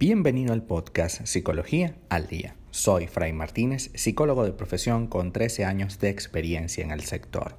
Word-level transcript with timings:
Bienvenido 0.00 0.52
al 0.52 0.62
podcast 0.62 1.26
Psicología 1.26 1.96
al 2.08 2.28
Día. 2.28 2.54
Soy 2.70 3.08
Fray 3.08 3.32
Martínez, 3.32 3.90
psicólogo 3.94 4.44
de 4.44 4.52
profesión 4.52 5.08
con 5.08 5.32
13 5.32 5.64
años 5.64 5.98
de 5.98 6.08
experiencia 6.08 6.84
en 6.84 6.92
el 6.92 7.00
sector. 7.00 7.56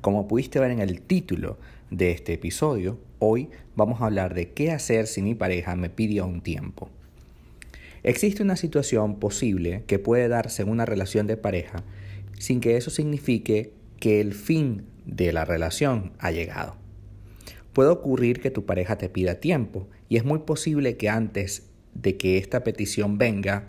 Como 0.00 0.28
pudiste 0.28 0.60
ver 0.60 0.70
en 0.70 0.78
el 0.78 1.02
título 1.02 1.58
de 1.90 2.12
este 2.12 2.34
episodio, 2.34 3.00
hoy 3.18 3.50
vamos 3.74 4.00
a 4.00 4.04
hablar 4.04 4.32
de 4.32 4.52
qué 4.52 4.70
hacer 4.70 5.08
si 5.08 5.22
mi 5.22 5.34
pareja 5.34 5.74
me 5.74 5.90
pidió 5.90 6.24
un 6.24 6.40
tiempo. 6.40 6.88
Existe 8.04 8.44
una 8.44 8.54
situación 8.54 9.18
posible 9.18 9.82
que 9.88 9.98
puede 9.98 10.28
darse 10.28 10.62
en 10.62 10.68
una 10.68 10.86
relación 10.86 11.26
de 11.26 11.36
pareja 11.36 11.82
sin 12.38 12.60
que 12.60 12.76
eso 12.76 12.90
signifique 12.90 13.72
que 13.98 14.20
el 14.20 14.34
fin 14.34 14.84
de 15.04 15.32
la 15.32 15.44
relación 15.44 16.12
ha 16.20 16.30
llegado. 16.30 16.76
Puede 17.72 17.90
ocurrir 17.90 18.40
que 18.40 18.52
tu 18.52 18.66
pareja 18.66 18.98
te 18.98 19.08
pida 19.08 19.40
tiempo 19.40 19.88
y 20.08 20.16
es 20.16 20.24
muy 20.24 20.40
posible 20.40 20.96
que 20.96 21.08
antes 21.08 21.71
de 21.94 22.16
que 22.16 22.38
esta 22.38 22.64
petición 22.64 23.18
venga, 23.18 23.68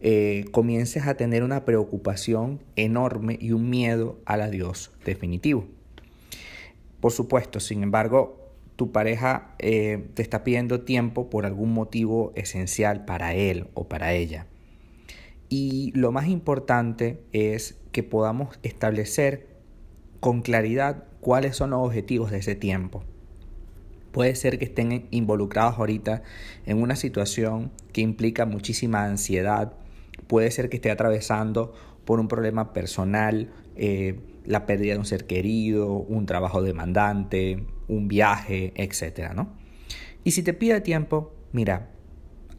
eh, 0.00 0.46
comiences 0.50 1.06
a 1.06 1.14
tener 1.14 1.44
una 1.44 1.64
preocupación 1.64 2.60
enorme 2.74 3.38
y 3.40 3.52
un 3.52 3.70
miedo 3.70 4.18
al 4.24 4.40
adiós 4.40 4.90
definitivo. 5.04 5.66
Por 7.00 7.12
supuesto, 7.12 7.60
sin 7.60 7.82
embargo, 7.82 8.50
tu 8.76 8.90
pareja 8.90 9.54
eh, 9.58 10.08
te 10.14 10.22
está 10.22 10.42
pidiendo 10.44 10.80
tiempo 10.80 11.30
por 11.30 11.46
algún 11.46 11.72
motivo 11.72 12.32
esencial 12.34 13.04
para 13.04 13.34
él 13.34 13.68
o 13.74 13.88
para 13.88 14.12
ella. 14.12 14.46
Y 15.48 15.92
lo 15.94 16.10
más 16.10 16.26
importante 16.28 17.20
es 17.32 17.78
que 17.92 18.02
podamos 18.02 18.58
establecer 18.62 19.46
con 20.18 20.42
claridad 20.42 21.04
cuáles 21.20 21.56
son 21.56 21.70
los 21.70 21.86
objetivos 21.86 22.30
de 22.30 22.38
ese 22.38 22.54
tiempo. 22.54 23.04
Puede 24.12 24.34
ser 24.34 24.58
que 24.58 24.66
estén 24.66 25.08
involucrados 25.10 25.78
ahorita 25.78 26.22
en 26.66 26.82
una 26.82 26.96
situación 26.96 27.72
que 27.92 28.02
implica 28.02 28.44
muchísima 28.44 29.04
ansiedad. 29.04 29.72
Puede 30.26 30.50
ser 30.50 30.68
que 30.68 30.76
esté 30.76 30.90
atravesando 30.90 31.72
por 32.04 32.20
un 32.20 32.28
problema 32.28 32.72
personal, 32.72 33.50
eh, 33.74 34.20
la 34.44 34.66
pérdida 34.66 34.92
de 34.92 34.98
un 34.98 35.06
ser 35.06 35.26
querido, 35.26 35.94
un 35.94 36.26
trabajo 36.26 36.62
demandante, 36.62 37.64
un 37.88 38.08
viaje, 38.08 38.72
etc. 38.76 39.32
¿no? 39.34 39.52
Y 40.24 40.32
si 40.32 40.42
te 40.42 40.52
pide 40.52 40.80
tiempo, 40.80 41.32
mira, 41.52 41.90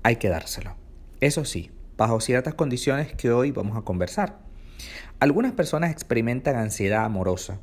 hay 0.02 0.16
que 0.16 0.30
dárselo. 0.30 0.76
Eso 1.22 1.46
sí, 1.46 1.72
bajo 1.98 2.20
ciertas 2.20 2.56
condiciones 2.56 3.14
que 3.14 3.32
hoy 3.32 3.52
vamos 3.52 3.78
a 3.78 3.82
conversar. 3.82 4.40
Algunas 5.20 5.54
personas 5.54 5.92
experimentan 5.92 6.56
ansiedad 6.56 7.06
amorosa 7.06 7.60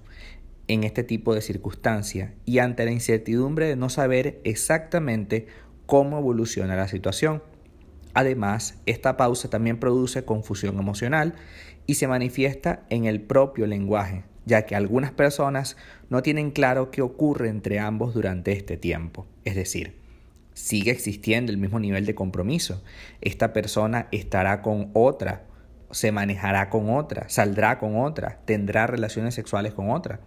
en 0.70 0.84
este 0.84 1.02
tipo 1.02 1.34
de 1.34 1.40
circunstancias 1.40 2.30
y 2.46 2.60
ante 2.60 2.84
la 2.84 2.92
incertidumbre 2.92 3.66
de 3.66 3.74
no 3.74 3.88
saber 3.88 4.40
exactamente 4.44 5.48
cómo 5.84 6.18
evoluciona 6.18 6.76
la 6.76 6.86
situación. 6.86 7.42
Además, 8.14 8.80
esta 8.86 9.16
pausa 9.16 9.50
también 9.50 9.80
produce 9.80 10.24
confusión 10.24 10.78
emocional 10.78 11.34
y 11.86 11.94
se 11.94 12.06
manifiesta 12.06 12.84
en 12.88 13.04
el 13.04 13.20
propio 13.20 13.66
lenguaje, 13.66 14.22
ya 14.46 14.64
que 14.64 14.76
algunas 14.76 15.10
personas 15.10 15.76
no 16.08 16.22
tienen 16.22 16.52
claro 16.52 16.92
qué 16.92 17.02
ocurre 17.02 17.48
entre 17.48 17.80
ambos 17.80 18.14
durante 18.14 18.52
este 18.52 18.76
tiempo. 18.76 19.26
Es 19.44 19.56
decir, 19.56 19.96
sigue 20.54 20.92
existiendo 20.92 21.50
el 21.50 21.58
mismo 21.58 21.80
nivel 21.80 22.06
de 22.06 22.14
compromiso. 22.14 22.80
Esta 23.20 23.52
persona 23.52 24.06
estará 24.12 24.62
con 24.62 24.90
otra, 24.92 25.46
se 25.90 26.12
manejará 26.12 26.70
con 26.70 26.90
otra, 26.90 27.28
saldrá 27.28 27.80
con 27.80 27.96
otra, 27.96 28.38
tendrá 28.44 28.86
relaciones 28.86 29.34
sexuales 29.34 29.74
con 29.74 29.90
otra. 29.90 30.20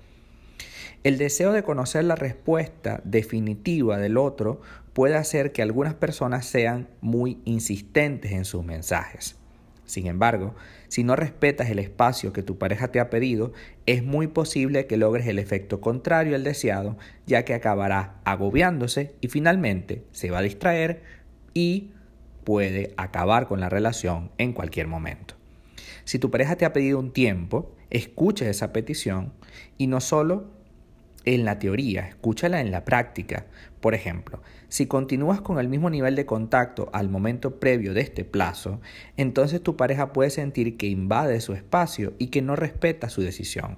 El 1.04 1.18
deseo 1.18 1.52
de 1.52 1.64
conocer 1.64 2.06
la 2.06 2.16
respuesta 2.16 3.02
definitiva 3.04 3.98
del 3.98 4.18
otro 4.18 4.62
puede 4.94 5.16
hacer 5.16 5.52
que 5.52 5.62
algunas 5.62 5.96
personas 5.96 6.46
sean 6.46 6.88
muy 7.02 7.42
insistentes 7.44 8.32
en 8.32 8.46
sus 8.46 8.64
mensajes. 8.64 9.36
Sin 9.86 10.08
embargo, 10.08 10.56
si 10.88 11.04
no 11.04 11.18
respetas 11.18 11.70
el 11.70 11.80
espacio 11.80 12.32
que 12.32 12.42
tu 12.42 12.58
pareja 12.58 12.88
te 12.88 13.02
ha 13.02 13.10
pedido, 13.10 13.52
es 13.86 14.02
muy 14.02 14.28
posible 14.28 14.88
que 14.88 14.96
logres 14.96 15.28
el 15.28 15.40
efecto 15.40 15.82
contrario 15.82 16.36
al 16.36 16.46
deseado, 16.46 16.98
ya 17.28 17.44
que 17.44 17.54
acabará 17.54 18.22
agobiándose 18.24 19.14
y 19.20 19.28
finalmente 19.28 20.06
se 20.14 20.32
va 20.32 20.40
a 20.40 20.44
distraer 20.44 21.04
y 21.54 21.92
puede 22.46 22.94
acabar 22.96 23.48
con 23.48 23.60
la 23.60 23.68
relación 23.68 24.32
en 24.38 24.54
cualquier 24.54 24.88
momento. 24.88 25.36
Si 26.06 26.18
tu 26.18 26.32
pareja 26.32 26.56
te 26.56 26.64
ha 26.64 26.72
pedido 26.72 26.98
un 26.98 27.12
tiempo, 27.12 27.76
escucha 27.90 28.50
esa 28.50 28.72
petición 28.72 29.34
y 29.78 29.88
no 29.88 30.00
solo 30.00 30.63
en 31.26 31.46
la 31.46 31.60
teoría, 31.60 32.08
escúchala 32.08 32.62
en 32.62 32.72
la 32.72 32.86
práctica. 32.86 33.46
Por 33.80 33.94
ejemplo, 33.94 34.42
si 34.68 34.88
continúas 34.88 35.42
con 35.42 35.60
el 35.60 35.70
mismo 35.70 35.90
nivel 35.90 36.16
de 36.16 36.26
contacto 36.26 36.90
al 36.94 37.10
momento 37.10 37.60
previo 37.60 37.94
de 37.94 38.02
este 38.02 38.26
plazo, 38.26 38.82
entonces 39.18 39.62
tu 39.62 39.76
pareja 39.76 40.14
puede 40.14 40.30
sentir 40.30 40.78
que 40.78 40.88
invade 40.88 41.42
su 41.42 41.54
espacio 41.54 42.14
y 42.18 42.28
que 42.28 42.42
no 42.42 42.56
respeta 42.56 43.10
su 43.10 43.22
decisión. 43.22 43.78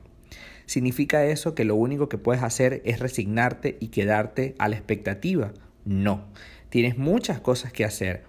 ¿Significa 0.65 1.25
eso 1.25 1.53
que 1.53 1.65
lo 1.65 1.75
único 1.75 2.09
que 2.09 2.17
puedes 2.17 2.41
hacer 2.41 2.81
es 2.85 2.99
resignarte 2.99 3.77
y 3.79 3.89
quedarte 3.89 4.55
a 4.57 4.67
la 4.67 4.75
expectativa? 4.75 5.53
No, 5.85 6.25
tienes 6.69 6.97
muchas 6.97 7.39
cosas 7.39 7.71
que 7.71 7.85
hacer, 7.85 8.23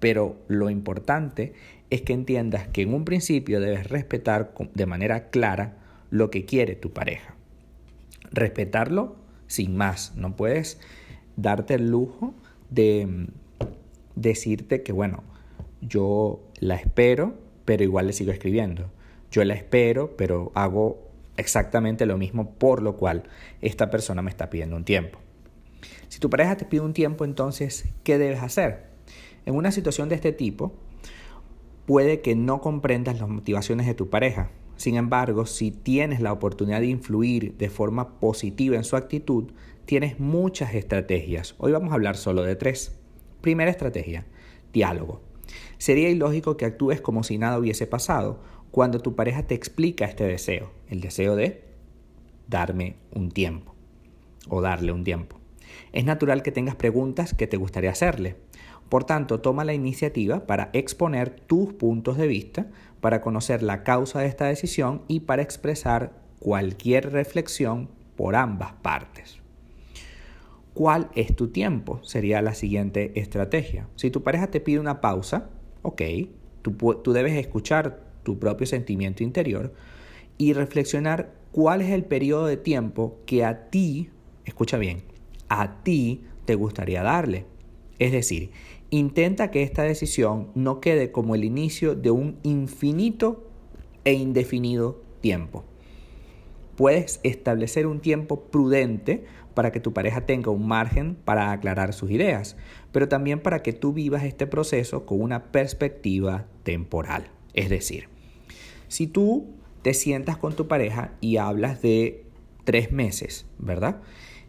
pero 0.00 0.42
lo 0.48 0.70
importante 0.70 1.52
es 1.90 2.02
que 2.02 2.12
entiendas 2.12 2.66
que 2.68 2.82
en 2.82 2.94
un 2.94 3.04
principio 3.04 3.60
debes 3.60 3.88
respetar 3.88 4.52
de 4.74 4.86
manera 4.86 5.30
clara 5.30 5.76
lo 6.10 6.30
que 6.30 6.44
quiere 6.44 6.74
tu 6.74 6.92
pareja 6.92 7.36
respetarlo 8.30 9.16
sin 9.46 9.76
más. 9.76 10.14
No 10.16 10.36
puedes 10.36 10.80
darte 11.36 11.74
el 11.74 11.90
lujo 11.90 12.34
de 12.70 13.06
mm, 13.06 13.26
decirte 14.14 14.82
que, 14.82 14.92
bueno, 14.92 15.22
yo 15.80 16.40
la 16.58 16.76
espero, 16.76 17.34
pero 17.64 17.82
igual 17.82 18.06
le 18.06 18.12
sigo 18.12 18.32
escribiendo. 18.32 18.90
Yo 19.30 19.44
la 19.44 19.54
espero, 19.54 20.16
pero 20.16 20.52
hago 20.54 21.10
exactamente 21.36 22.06
lo 22.06 22.18
mismo, 22.18 22.50
por 22.50 22.82
lo 22.82 22.96
cual 22.96 23.24
esta 23.60 23.90
persona 23.90 24.22
me 24.22 24.30
está 24.30 24.50
pidiendo 24.50 24.76
un 24.76 24.84
tiempo. 24.84 25.18
Si 26.08 26.20
tu 26.20 26.28
pareja 26.28 26.56
te 26.56 26.64
pide 26.64 26.82
un 26.82 26.92
tiempo, 26.92 27.24
entonces, 27.24 27.88
¿qué 28.04 28.18
debes 28.18 28.42
hacer? 28.42 28.90
En 29.46 29.54
una 29.54 29.72
situación 29.72 30.08
de 30.08 30.16
este 30.16 30.32
tipo, 30.32 30.74
puede 31.86 32.20
que 32.20 32.34
no 32.34 32.60
comprendas 32.60 33.18
las 33.18 33.28
motivaciones 33.28 33.86
de 33.86 33.94
tu 33.94 34.10
pareja, 34.10 34.50
sin 34.80 34.96
embargo, 34.96 35.44
si 35.44 35.72
tienes 35.72 36.20
la 36.20 36.32
oportunidad 36.32 36.80
de 36.80 36.86
influir 36.86 37.54
de 37.58 37.68
forma 37.68 38.18
positiva 38.18 38.76
en 38.76 38.84
su 38.84 38.96
actitud, 38.96 39.52
tienes 39.84 40.18
muchas 40.18 40.72
estrategias. 40.72 41.54
Hoy 41.58 41.72
vamos 41.72 41.90
a 41.90 41.96
hablar 41.96 42.16
solo 42.16 42.44
de 42.44 42.56
tres. 42.56 42.98
Primera 43.42 43.70
estrategia, 43.70 44.24
diálogo. 44.72 45.20
Sería 45.76 46.08
ilógico 46.08 46.56
que 46.56 46.64
actúes 46.64 47.02
como 47.02 47.24
si 47.24 47.36
nada 47.36 47.58
hubiese 47.58 47.86
pasado 47.86 48.40
cuando 48.70 49.00
tu 49.00 49.14
pareja 49.14 49.42
te 49.42 49.54
explica 49.54 50.06
este 50.06 50.24
deseo, 50.24 50.70
el 50.88 51.02
deseo 51.02 51.36
de 51.36 51.62
darme 52.48 52.96
un 53.12 53.30
tiempo 53.32 53.74
o 54.48 54.62
darle 54.62 54.92
un 54.92 55.04
tiempo. 55.04 55.38
Es 55.92 56.06
natural 56.06 56.42
que 56.42 56.52
tengas 56.52 56.76
preguntas 56.76 57.34
que 57.34 57.46
te 57.46 57.58
gustaría 57.58 57.90
hacerle. 57.90 58.36
Por 58.90 59.04
tanto, 59.04 59.40
toma 59.40 59.64
la 59.64 59.72
iniciativa 59.72 60.46
para 60.46 60.68
exponer 60.74 61.30
tus 61.30 61.72
puntos 61.72 62.18
de 62.18 62.26
vista, 62.26 62.66
para 63.00 63.22
conocer 63.22 63.62
la 63.62 63.84
causa 63.84 64.20
de 64.20 64.26
esta 64.26 64.46
decisión 64.46 65.02
y 65.08 65.20
para 65.20 65.42
expresar 65.42 66.12
cualquier 66.40 67.12
reflexión 67.12 67.88
por 68.16 68.34
ambas 68.34 68.72
partes. 68.82 69.38
¿Cuál 70.74 71.08
es 71.14 71.36
tu 71.36 71.48
tiempo? 71.48 72.00
Sería 72.02 72.42
la 72.42 72.54
siguiente 72.54 73.12
estrategia. 73.14 73.88
Si 73.94 74.10
tu 74.10 74.24
pareja 74.24 74.48
te 74.48 74.60
pide 74.60 74.80
una 74.80 75.00
pausa, 75.00 75.50
ok, 75.82 76.02
tú, 76.62 77.12
debes 77.12 77.34
escuchar 77.34 78.02
tu 78.24 78.40
propio 78.40 78.66
sentimiento 78.66 79.22
interior 79.22 79.72
y 80.36 80.52
reflexionar 80.52 81.32
cuál 81.52 81.80
es 81.80 81.90
el 81.90 82.04
periodo 82.04 82.46
de 82.46 82.56
tiempo 82.56 83.18
que 83.24 83.44
a 83.44 83.70
ti, 83.70 84.10
escucha 84.44 84.78
bien, 84.78 85.02
a 85.48 85.82
ti 85.84 86.24
te 86.44 86.56
gustaría 86.56 87.04
darle. 87.04 87.46
Es 88.00 88.12
decir, 88.12 88.50
intenta 88.88 89.50
que 89.50 89.62
esta 89.62 89.82
decisión 89.82 90.48
no 90.54 90.80
quede 90.80 91.12
como 91.12 91.34
el 91.34 91.44
inicio 91.44 91.94
de 91.94 92.10
un 92.10 92.38
infinito 92.42 93.46
e 94.04 94.14
indefinido 94.14 95.02
tiempo. 95.20 95.64
Puedes 96.76 97.20
establecer 97.22 97.86
un 97.86 98.00
tiempo 98.00 98.44
prudente 98.44 99.24
para 99.52 99.70
que 99.70 99.80
tu 99.80 99.92
pareja 99.92 100.24
tenga 100.24 100.50
un 100.50 100.66
margen 100.66 101.14
para 101.14 101.52
aclarar 101.52 101.92
sus 101.92 102.10
ideas, 102.10 102.56
pero 102.90 103.06
también 103.06 103.40
para 103.40 103.62
que 103.62 103.74
tú 103.74 103.92
vivas 103.92 104.24
este 104.24 104.46
proceso 104.46 105.04
con 105.04 105.20
una 105.20 105.52
perspectiva 105.52 106.46
temporal. 106.62 107.30
Es 107.52 107.68
decir, 107.68 108.08
si 108.88 109.08
tú 109.08 109.46
te 109.82 109.92
sientas 109.92 110.38
con 110.38 110.56
tu 110.56 110.68
pareja 110.68 111.12
y 111.20 111.36
hablas 111.36 111.82
de 111.82 112.24
tres 112.64 112.92
meses, 112.92 113.44
¿verdad? 113.58 114.00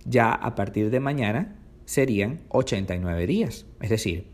Ya 0.05 0.31
a 0.31 0.55
partir 0.55 0.89
de 0.89 1.01
mañana 1.01 1.57
serían 1.85 2.41
89 2.49 3.27
días, 3.27 3.65
es 3.81 3.89
decir, 3.89 4.27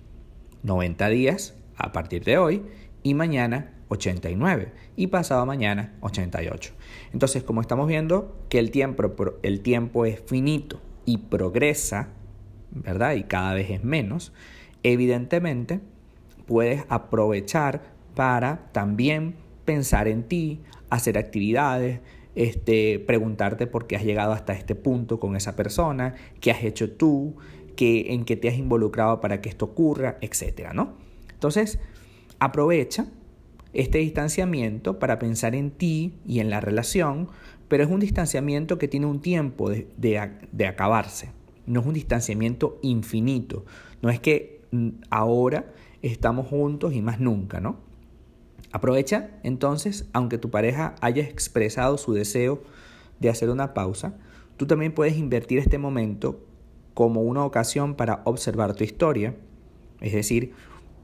90 0.64 1.10
días 1.10 1.56
a 1.76 1.92
partir 1.92 2.24
de 2.24 2.38
hoy 2.38 2.64
y 3.04 3.14
mañana 3.14 3.74
89 3.90 4.74
y 4.96 5.08
pasado 5.08 5.46
mañana 5.46 5.96
88. 6.02 6.74
Entonces, 7.14 7.44
como 7.44 7.62
estamos 7.62 7.88
viendo 7.88 8.38
que 8.50 8.60
el 8.60 8.72
tiempo, 8.72 9.14
el 9.44 9.62
tiempo 9.62 10.06
es 10.06 10.22
finito 10.26 10.82
y 11.06 11.18
progresa, 11.18 12.10
¿verdad? 12.72 13.14
Y 13.16 13.24
cada 13.24 13.54
vez 13.54 13.70
es 13.70 13.84
menos, 13.84 14.34
Evidentemente, 14.84 15.82
puedes 16.46 16.86
aprovechar 16.90 17.82
para 18.16 18.70
también 18.72 19.36
pensar 19.66 20.08
en 20.08 20.24
ti, 20.24 20.62
hacer 20.90 21.18
actividades, 21.18 22.00
este, 22.38 23.00
preguntarte 23.00 23.66
por 23.66 23.88
qué 23.88 23.96
has 23.96 24.04
llegado 24.04 24.32
hasta 24.32 24.54
este 24.54 24.76
punto 24.76 25.20
con 25.20 25.36
esa 25.36 25.56
persona, 25.56 26.14
qué 26.40 26.52
has 26.52 26.64
hecho 26.64 26.92
tú, 26.92 27.36
qué, 27.76 28.14
en 28.14 28.26
qué 28.26 28.38
te 28.38 28.48
has 28.48 28.58
involucrado 28.60 29.20
para 29.22 29.42
que 29.42 29.50
esto 29.50 29.66
ocurra, 29.66 30.20
etcétera, 30.22 30.72
¿no? 30.72 30.94
Entonces, 31.34 31.80
aprovecha 32.38 33.08
este 33.74 33.98
distanciamiento 33.98 35.00
para 35.00 35.18
pensar 35.18 35.56
en 35.56 35.72
ti 35.72 36.14
y 36.28 36.40
en 36.40 36.52
la 36.52 36.62
relación, 36.62 37.28
pero 37.68 37.84
es 37.84 37.90
un 37.90 38.00
distanciamiento 38.00 38.78
que 38.78 38.88
tiene 38.88 39.08
un 39.08 39.20
tiempo 39.20 39.72
de, 39.72 39.88
de 39.98 40.68
acabarse, 40.68 41.32
no 41.66 41.80
es 41.80 41.88
un 41.88 41.96
distanciamiento 41.96 42.78
infinito, 42.84 43.66
no 44.04 44.12
es 44.12 44.20
que 44.20 44.62
mm, 44.70 44.90
ahora 45.10 45.74
estamos 46.04 46.46
juntos 46.46 46.94
y 46.94 47.02
más 47.02 47.20
nunca, 47.20 47.60
¿no? 47.60 47.87
Aprovecha 48.72 49.30
entonces, 49.44 50.08
aunque 50.14 50.38
tu 50.38 50.50
pareja 50.50 50.96
haya 51.02 51.24
expresado 51.24 51.98
su 51.98 52.14
deseo 52.14 52.62
de 53.20 53.30
hacer 53.30 53.50
una 53.50 53.74
pausa, 53.74 54.16
tú 54.58 54.68
también 54.68 54.94
puedes 54.94 55.18
invertir 55.18 55.60
este 55.60 55.78
momento 55.78 56.40
como 56.94 57.22
una 57.22 57.46
ocasión 57.46 57.96
para 57.96 58.22
observar 58.26 58.74
tu 58.74 58.84
historia, 58.84 59.36
es 60.02 60.14
decir, 60.14 60.54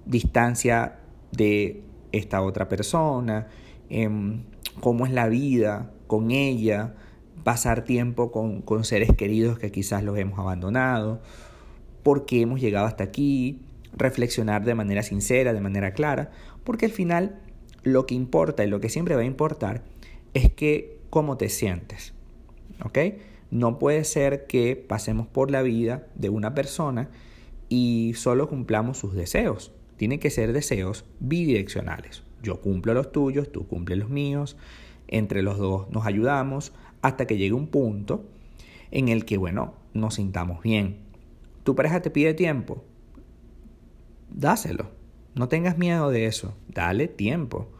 distancia 0.05 0.99
de 1.31 1.83
esta 2.11 2.41
otra 2.41 2.67
persona, 2.67 3.47
em, 3.89 4.43
cómo 4.79 5.05
es 5.05 5.11
la 5.11 5.27
vida 5.27 5.91
con 6.07 6.31
ella, 6.31 6.95
pasar 7.43 7.83
tiempo 7.83 8.31
con, 8.31 8.61
con 8.61 8.83
seres 8.83 9.11
queridos 9.15 9.59
que 9.59 9.71
quizás 9.71 10.03
los 10.03 10.17
hemos 10.17 10.39
abandonado, 10.39 11.21
por 12.03 12.25
qué 12.25 12.41
hemos 12.41 12.59
llegado 12.59 12.85
hasta 12.85 13.03
aquí, 13.03 13.61
reflexionar 13.95 14.63
de 14.65 14.75
manera 14.75 15.03
sincera, 15.03 15.53
de 15.53 15.61
manera 15.61 15.93
clara, 15.93 16.31
porque 16.63 16.85
al 16.87 16.91
final 16.91 17.39
lo 17.83 18.05
que 18.05 18.15
importa 18.15 18.63
y 18.63 18.67
lo 18.67 18.79
que 18.79 18.89
siempre 18.89 19.15
va 19.15 19.21
a 19.21 19.25
importar 19.25 19.83
es 20.33 20.51
que 20.51 20.99
cómo 21.09 21.37
te 21.37 21.49
sientes. 21.49 22.13
¿Ok? 22.83 22.97
No 23.51 23.77
puede 23.77 24.03
ser 24.03 24.47
que 24.47 24.75
pasemos 24.75 25.27
por 25.27 25.51
la 25.51 25.61
vida 25.61 26.07
de 26.15 26.29
una 26.29 26.55
persona 26.55 27.09
y 27.69 28.13
solo 28.15 28.49
cumplamos 28.49 28.97
sus 28.97 29.13
deseos. 29.13 29.71
Tienen 29.97 30.19
que 30.19 30.31
ser 30.31 30.53
deseos 30.53 31.05
bidireccionales. 31.19 32.23
Yo 32.41 32.61
cumplo 32.61 32.93
los 32.93 33.11
tuyos, 33.11 33.51
tú 33.51 33.67
cumples 33.67 33.99
los 33.99 34.09
míos, 34.09 34.57
entre 35.07 35.43
los 35.43 35.57
dos 35.57 35.89
nos 35.91 36.05
ayudamos 36.05 36.73
hasta 37.01 37.27
que 37.27 37.37
llegue 37.37 37.53
un 37.53 37.67
punto 37.67 38.25
en 38.91 39.09
el 39.09 39.25
que, 39.25 39.37
bueno, 39.37 39.75
nos 39.93 40.15
sintamos 40.15 40.61
bien. 40.63 40.97
Tu 41.63 41.75
pareja 41.75 42.01
te 42.01 42.09
pide 42.09 42.33
tiempo, 42.33 42.83
dáselo. 44.29 45.02
No 45.35 45.47
tengas 45.47 45.77
miedo 45.77 46.09
de 46.09 46.25
eso, 46.25 46.55
dale 46.67 47.07
tiempo. 47.07 47.71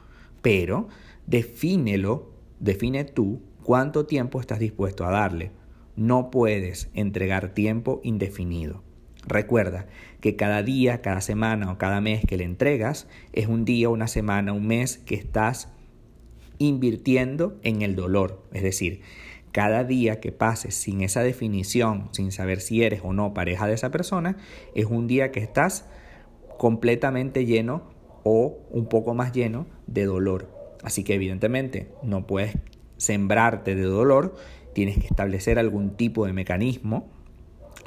Pero 0.41 0.87
defínelo, 1.27 2.31
define 2.59 3.03
tú 3.03 3.41
cuánto 3.63 4.05
tiempo 4.05 4.39
estás 4.39 4.59
dispuesto 4.59 5.05
a 5.05 5.11
darle. 5.11 5.51
No 5.95 6.31
puedes 6.31 6.89
entregar 6.93 7.53
tiempo 7.53 8.01
indefinido. 8.03 8.83
Recuerda 9.25 9.87
que 10.19 10.35
cada 10.35 10.63
día, 10.63 11.01
cada 11.01 11.21
semana 11.21 11.71
o 11.71 11.77
cada 11.77 12.01
mes 12.01 12.25
que 12.25 12.37
le 12.37 12.43
entregas 12.43 13.07
es 13.31 13.47
un 13.47 13.63
día, 13.63 13.89
una 13.89 14.07
semana, 14.07 14.51
un 14.51 14.67
mes 14.67 14.97
que 14.97 15.15
estás 15.15 15.69
invirtiendo 16.57 17.57
en 17.63 17.81
el 17.83 17.95
dolor. 17.95 18.43
Es 18.51 18.63
decir, 18.63 19.01
cada 19.51 19.83
día 19.83 20.19
que 20.19 20.31
pases 20.31 20.75
sin 20.75 21.01
esa 21.01 21.21
definición, 21.21 22.09
sin 22.11 22.31
saber 22.31 22.59
si 22.59 22.83
eres 22.83 23.01
o 23.03 23.13
no 23.13 23.33
pareja 23.33 23.67
de 23.67 23.75
esa 23.75 23.91
persona, 23.91 24.35
es 24.75 24.85
un 24.85 25.07
día 25.07 25.31
que 25.31 25.39
estás 25.39 25.85
completamente 26.57 27.45
lleno 27.45 27.83
o 28.23 28.57
un 28.71 28.87
poco 28.87 29.13
más 29.13 29.31
lleno 29.33 29.65
de 29.87 30.05
dolor. 30.05 30.49
Así 30.83 31.03
que 31.03 31.15
evidentemente 31.15 31.89
no 32.01 32.27
puedes 32.27 32.57
sembrarte 32.97 33.75
de 33.75 33.83
dolor, 33.83 34.35
tienes 34.73 34.97
que 34.97 35.07
establecer 35.07 35.59
algún 35.59 35.95
tipo 35.95 36.25
de 36.25 36.33
mecanismo, 36.33 37.07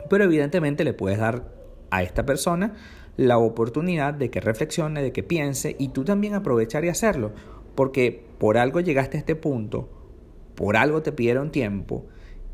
pero 0.09 0.25
evidentemente 0.25 0.85
le 0.85 0.93
puedes 0.93 1.19
dar 1.19 1.53
a 1.91 2.03
esta 2.03 2.27
persona 2.27 2.75
la 3.17 3.39
oportunidad 3.39 4.15
de 4.15 4.31
que 4.31 4.41
reflexione, 4.41 5.03
de 5.03 5.13
que 5.13 5.23
piense 5.23 5.75
y 5.79 5.89
tú 5.89 6.05
también 6.05 6.35
aprovechar 6.35 6.85
y 6.85 6.89
hacerlo, 6.89 7.33
porque 7.75 8.25
por 8.39 8.59
algo 8.59 8.81
llegaste 8.81 9.17
a 9.17 9.21
este 9.21 9.37
punto, 9.37 9.89
por 10.55 10.77
algo 10.77 11.03
te 11.03 11.13
pidieron 11.13 11.51
tiempo 11.51 12.07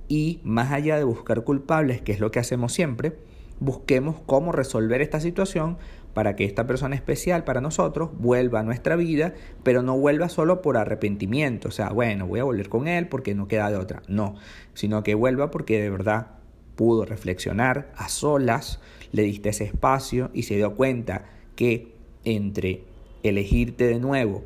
y 0.08 0.40
más 0.44 0.72
allá 0.72 0.96
de 0.96 1.04
buscar 1.04 1.42
culpables, 1.44 2.00
que 2.02 2.12
es 2.12 2.20
lo 2.20 2.30
que 2.30 2.38
hacemos 2.38 2.72
siempre, 2.72 3.16
busquemos 3.60 4.16
cómo 4.26 4.52
resolver 4.52 5.00
esta 5.00 5.20
situación 5.20 5.78
para 6.14 6.36
que 6.36 6.44
esta 6.44 6.66
persona 6.66 6.94
especial 6.94 7.44
para 7.44 7.60
nosotros 7.60 8.10
vuelva 8.18 8.60
a 8.60 8.62
nuestra 8.62 8.96
vida, 8.96 9.34
pero 9.62 9.82
no 9.82 9.98
vuelva 9.98 10.28
solo 10.28 10.62
por 10.62 10.76
arrepentimiento, 10.76 11.68
o 11.68 11.70
sea, 11.70 11.90
bueno, 11.90 12.26
voy 12.26 12.40
a 12.40 12.44
volver 12.44 12.68
con 12.68 12.88
él 12.88 13.08
porque 13.08 13.34
no 13.34 13.48
queda 13.48 13.70
de 13.70 13.76
otra, 13.76 14.02
no, 14.08 14.36
sino 14.74 15.02
que 15.02 15.14
vuelva 15.14 15.50
porque 15.50 15.80
de 15.80 15.90
verdad 15.90 16.28
pudo 16.76 17.04
reflexionar 17.04 17.92
a 17.96 18.08
solas, 18.08 18.80
le 19.12 19.22
diste 19.22 19.50
ese 19.50 19.64
espacio 19.64 20.30
y 20.32 20.44
se 20.44 20.56
dio 20.56 20.74
cuenta 20.74 21.26
que 21.56 21.94
entre 22.24 22.84
elegirte 23.22 23.86
de 23.86 23.98
nuevo 23.98 24.42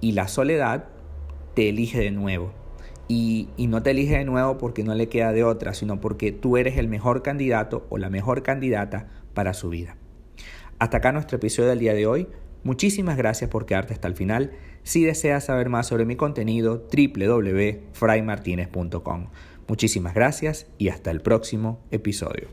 y 0.00 0.12
la 0.12 0.28
soledad, 0.28 0.88
te 1.54 1.68
elige 1.68 1.98
de 1.98 2.10
nuevo. 2.10 2.52
Y, 3.08 3.48
y, 3.56 3.66
no 3.66 3.82
te 3.82 3.90
elige 3.90 4.18
de 4.18 4.24
nuevo 4.24 4.58
porque 4.58 4.84
no 4.84 4.94
le 4.94 5.08
queda 5.08 5.32
de 5.32 5.44
otra, 5.44 5.74
sino 5.74 6.00
porque 6.00 6.32
tú 6.32 6.56
eres 6.56 6.78
el 6.78 6.88
mejor 6.88 7.22
candidato 7.22 7.86
o 7.90 7.98
la 7.98 8.08
mejor 8.10 8.42
candidata 8.42 9.08
para 9.34 9.54
su 9.54 9.68
vida. 9.68 9.96
Hasta 10.82 10.96
acá 10.96 11.12
nuestro 11.12 11.36
episodio 11.36 11.68
del 11.68 11.78
día 11.78 11.94
de 11.94 12.08
hoy. 12.08 12.26
Muchísimas 12.64 13.16
gracias 13.16 13.48
por 13.48 13.66
quedarte 13.66 13.94
hasta 13.94 14.08
el 14.08 14.16
final. 14.16 14.50
Si 14.82 15.04
deseas 15.04 15.44
saber 15.44 15.68
más 15.68 15.86
sobre 15.86 16.06
mi 16.06 16.16
contenido, 16.16 16.88
www.fraymartinez.com. 16.92 19.28
Muchísimas 19.68 20.12
gracias 20.12 20.66
y 20.78 20.88
hasta 20.88 21.12
el 21.12 21.20
próximo 21.20 21.78
episodio. 21.92 22.48